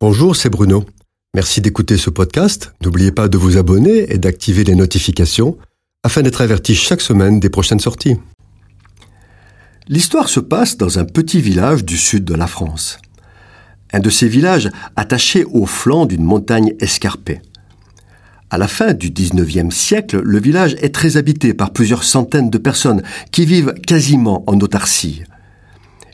[0.00, 0.84] Bonjour, c'est Bruno.
[1.34, 2.72] Merci d'écouter ce podcast.
[2.84, 5.58] N'oubliez pas de vous abonner et d'activer les notifications
[6.04, 8.14] afin d'être averti chaque semaine des prochaines sorties.
[9.88, 13.00] L'histoire se passe dans un petit village du sud de la France.
[13.92, 17.42] Un de ces villages attaché au flanc d'une montagne escarpée.
[18.50, 22.58] À la fin du XIXe siècle, le village est très habité par plusieurs centaines de
[22.58, 23.02] personnes
[23.32, 25.24] qui vivent quasiment en autarcie.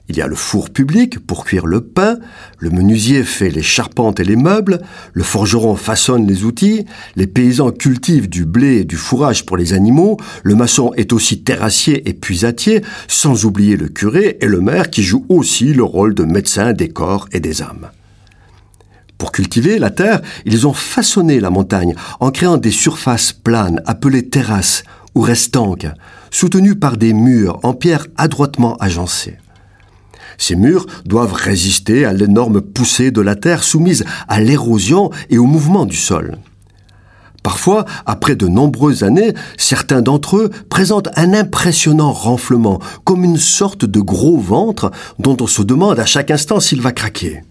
[0.08, 2.18] Il y a le four public pour cuire le pain,
[2.58, 4.82] le menuisier fait les charpentes et les meubles,
[5.14, 6.84] le forgeron façonne les outils,
[7.16, 11.42] les paysans cultivent du blé et du fourrage pour les animaux, le maçon est aussi
[11.42, 16.14] terrassier et puisatier, sans oublier le curé et le maire qui jouent aussi le rôle
[16.14, 17.88] de médecin des corps et des âmes.
[19.16, 24.28] Pour cultiver la terre, ils ont façonné la montagne en créant des surfaces planes appelées
[24.28, 24.82] terrasses
[25.14, 25.86] ou restanques,
[26.30, 29.38] soutenues par des murs en pierre adroitement agencés.
[30.38, 35.44] Ces murs doivent résister à l'énorme poussée de la terre soumise à l'érosion et au
[35.46, 36.38] mouvement du sol.
[37.42, 43.84] Parfois, après de nombreuses années, certains d'entre eux présentent un impressionnant renflement, comme une sorte
[43.84, 47.42] de gros ventre dont on se demande à chaque instant s'il va craquer.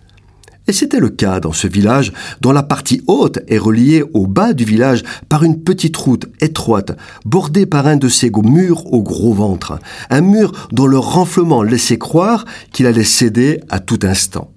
[0.68, 4.54] Et c'était le cas dans ce village dont la partie haute est reliée au bas
[4.54, 9.34] du village par une petite route étroite, bordée par un de ces murs au gros
[9.34, 9.78] ventre,
[10.10, 14.52] un mur dont le renflement laissait croire qu'il allait céder à tout instant.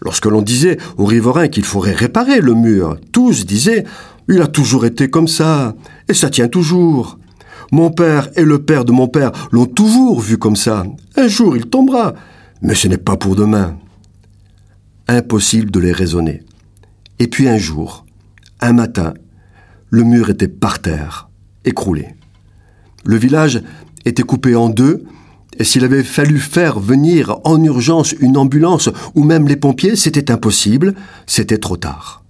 [0.00, 3.84] Lorsque l'on disait aux riverains qu'il faudrait réparer le mur, tous disaient
[4.28, 5.74] Il a toujours été comme ça,
[6.08, 7.18] et ça tient toujours.
[7.70, 10.84] Mon père et le père de mon père l'ont toujours vu comme ça.
[11.16, 12.14] Un jour il tombera,
[12.62, 13.76] mais ce n'est pas pour demain
[15.08, 16.42] impossible de les raisonner.
[17.18, 18.04] Et puis un jour,
[18.60, 19.14] un matin,
[19.90, 21.28] le mur était par terre,
[21.64, 22.14] écroulé.
[23.04, 23.62] Le village
[24.04, 25.04] était coupé en deux,
[25.58, 30.30] et s'il avait fallu faire venir en urgence une ambulance ou même les pompiers, c'était
[30.30, 30.94] impossible,
[31.26, 32.24] c'était trop tard.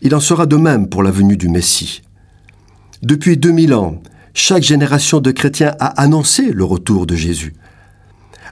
[0.00, 2.02] Il en sera de même pour la venue du Messie.
[3.02, 4.02] Depuis 2000 ans,
[4.34, 7.54] chaque génération de chrétiens a annoncé le retour de Jésus.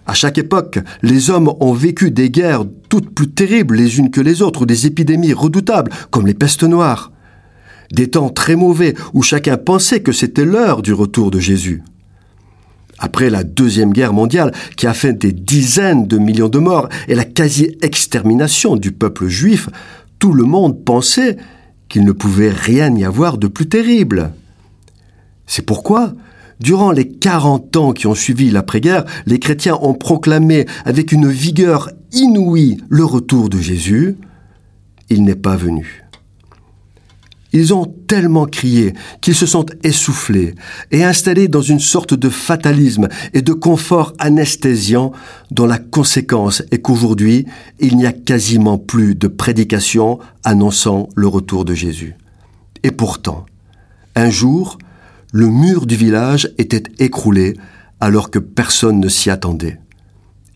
[0.07, 4.21] À chaque époque, les hommes ont vécu des guerres toutes plus terribles les unes que
[4.21, 7.13] les autres, ou des épidémies redoutables, comme les pestes noires.
[7.93, 11.83] Des temps très mauvais où chacun pensait que c'était l'heure du retour de Jésus.
[12.99, 17.15] Après la Deuxième Guerre mondiale, qui a fait des dizaines de millions de morts et
[17.15, 19.69] la quasi-extermination du peuple juif,
[20.19, 21.37] tout le monde pensait
[21.89, 24.33] qu'il ne pouvait rien y avoir de plus terrible.
[25.47, 26.15] C'est pourquoi
[26.61, 31.91] Durant les 40 ans qui ont suivi l'après-guerre, les chrétiens ont proclamé avec une vigueur
[32.13, 34.17] inouïe le retour de Jésus.
[35.11, 36.07] Il n'est pas venu.
[37.53, 40.55] Ils ont tellement crié qu'ils se sont essoufflés
[40.91, 45.13] et installés dans une sorte de fatalisme et de confort anesthésiant
[45.51, 47.47] dont la conséquence est qu'aujourd'hui,
[47.81, 52.17] il n'y a quasiment plus de prédication annonçant le retour de Jésus.
[52.83, 53.47] Et pourtant,
[54.17, 54.77] un jour,
[55.37, 57.59] le mur du village était écroulé
[58.01, 59.79] alors que personne ne s'y attendait.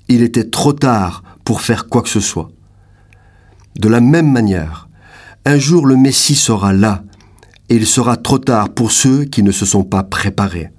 [0.08, 2.50] Il était trop tard pour faire quoi que ce soit.
[3.78, 4.88] De la même manière,
[5.44, 7.04] un jour le Messie sera là,
[7.68, 10.70] et il sera trop tard pour ceux qui ne se sont pas préparés.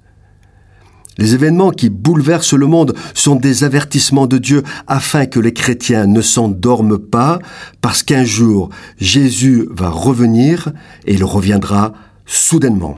[1.19, 6.07] Les événements qui bouleversent le monde sont des avertissements de Dieu afin que les chrétiens
[6.07, 7.37] ne s'endorment pas,
[7.81, 10.73] parce qu'un jour Jésus va revenir
[11.05, 11.93] et il reviendra
[12.25, 12.97] soudainement.